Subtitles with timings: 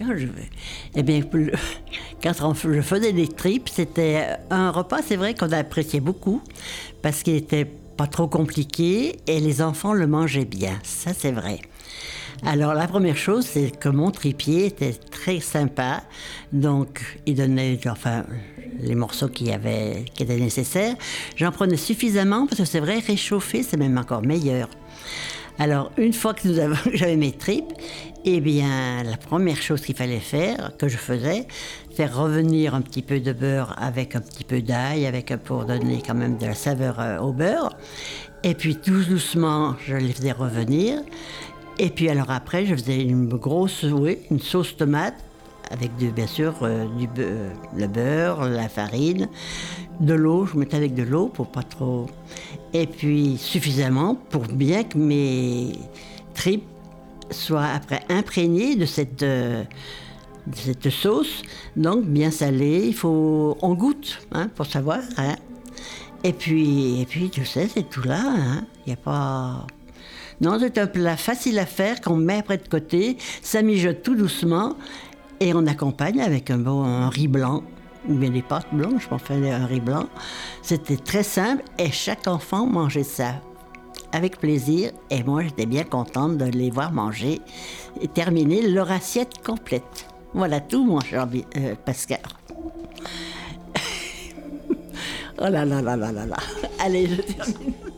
[0.00, 0.26] Quand je,
[0.94, 1.20] eh bien,
[2.22, 6.40] quand je faisais des tripes, c'était un repas, c'est vrai qu'on appréciait beaucoup,
[7.02, 10.78] parce qu'il était pas trop compliqué et les enfants le mangeaient bien.
[10.84, 11.60] Ça, c'est vrai.
[12.46, 16.02] Alors, la première chose, c'est que mon tripier était très sympa.
[16.50, 18.24] Donc, il donnait, enfin,
[18.78, 20.94] les morceaux qui, avaient, qui étaient nécessaires.
[21.36, 24.70] J'en prenais suffisamment parce que c'est vrai, réchauffer, c'est même encore meilleur.
[25.60, 26.48] Alors, une fois que
[26.94, 27.74] j'avais mes tripes,
[28.24, 31.46] eh bien, la première chose qu'il fallait faire, que je faisais,
[31.94, 36.02] faire revenir un petit peu de beurre avec un petit peu d'ail, avec pour donner
[36.04, 37.76] quand même de la saveur euh, au beurre.
[38.42, 41.02] Et puis tout doucement, je les faisais revenir.
[41.78, 45.14] Et puis alors après, je faisais une grosse, oui, une sauce tomate
[45.70, 47.08] avec bien sûr euh, du
[47.76, 49.28] le beurre, la farine,
[50.00, 50.46] de l'eau.
[50.46, 52.06] Je mettais avec de l'eau pour pas trop.
[52.72, 55.72] Et puis suffisamment pour bien que mes
[56.34, 56.66] tripes
[57.30, 59.64] soient après imprégnées de cette, euh,
[60.90, 61.42] sauce.
[61.76, 63.56] Donc bien salée, il faut.
[63.62, 65.00] On goûte hein, pour savoir.
[65.16, 65.36] Hein.
[66.22, 68.22] Et puis, et puis, tu sais, c'est tout là.
[68.22, 68.64] Hein.
[68.86, 69.66] Il n'y a pas.
[70.40, 73.16] Non, c'est un plat facile à faire qu'on met après de côté.
[73.42, 74.76] Ça mijote tout doucement.
[75.42, 77.62] Et on accompagne avec un bon riz blanc,
[78.06, 80.06] bien des pâtes blanches, on fait un riz blanc.
[80.60, 83.36] C'était très simple et chaque enfant mangeait ça
[84.12, 84.90] avec plaisir.
[85.08, 87.40] Et moi, j'étais bien contente de les voir manger
[88.02, 90.06] et terminer leur assiette complète.
[90.34, 92.20] Voilà tout, mon cher euh, Pascal.
[95.38, 96.36] oh là là là là là là.
[96.78, 97.89] Allez, je termine.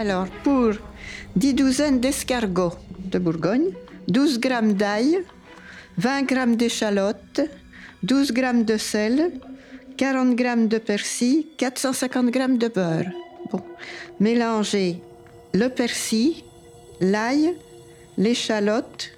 [0.00, 0.74] Alors, pour
[1.34, 3.72] 10 douzaines d'escargots de Bourgogne,
[4.06, 5.24] 12 grammes d'ail,
[5.96, 7.40] 20 grammes d'échalotes,
[8.04, 9.32] 12 grammes de sel,
[9.96, 13.10] 40 grammes de persil, 450 grammes de beurre.
[14.20, 15.02] Mélangez
[15.52, 16.44] le persil,
[17.00, 17.56] l'ail,
[18.16, 19.10] l'échalote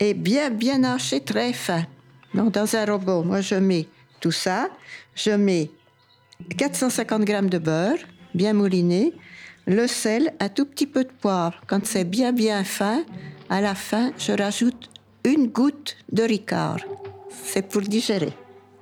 [0.00, 1.86] et bien bien haché très fin.
[2.34, 3.86] Dans un robot, moi je mets
[4.20, 4.68] tout ça,
[5.14, 5.70] je mets
[6.58, 7.96] 450 grammes de beurre
[8.34, 9.12] bien mouliné,
[9.66, 11.60] le sel, un tout petit peu de poivre.
[11.66, 13.04] Quand c'est bien bien fin,
[13.48, 14.90] à la fin, je rajoute
[15.24, 16.80] une goutte de ricard.
[17.44, 18.32] C'est pour digérer.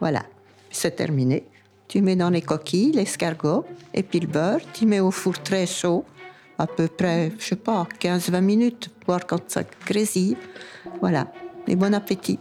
[0.00, 0.22] Voilà,
[0.71, 1.44] c'est terminé.
[1.89, 4.61] Tu mets dans les coquilles l'escargot et puis le beurre.
[4.72, 6.05] Tu mets au four très chaud,
[6.59, 10.37] à peu près, je sais pas, 15-20 minutes, voir quand ça grésille.
[11.00, 11.33] Voilà,
[11.66, 12.39] et bon appétit.